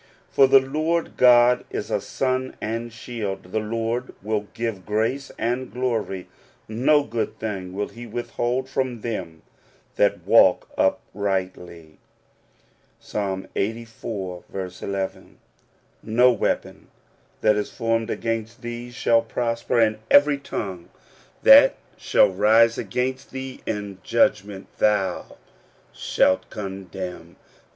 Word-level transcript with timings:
For 0.31 0.47
the 0.47 0.59
Lord 0.59 1.15
God 1.15 1.63
is 1.69 1.91
a 1.91 2.01
sun 2.01 2.55
and 2.59 2.91
shield: 2.91 3.51
the 3.51 3.59
Lord 3.59 4.15
will 4.23 4.47
give 4.55 4.83
grace 4.83 5.31
and 5.37 5.71
glory: 5.71 6.27
no 6.67 7.03
good 7.03 7.37
thing 7.37 7.71
will 7.73 7.89
he 7.89 8.07
withhold 8.07 8.67
from 8.67 9.01
them 9.01 9.43
that 9.97 10.25
walk 10.25 10.67
uprightly" 10.75 11.99
(Ps. 12.99 13.13
Ixxxiv. 13.13 15.15
Ii). 15.15 15.37
"No 16.01 16.31
weapon 16.31 16.87
that 17.41 17.55
is 17.55 17.71
formed 17.71 18.09
against 18.09 18.63
thee 18.63 18.89
shall 18.89 19.21
prosper; 19.21 19.79
and 19.79 19.99
every 20.09 20.39
tongue 20.39 20.89
that 21.43 21.75
shall 21.95 22.29
rise 22.31 22.79
against 22.79 23.29
thee 23.29 23.61
in 23.67 23.99
judgment 24.01 24.65
thou 24.79 25.37
shalt 25.93 26.49
condemn. 26.49 27.35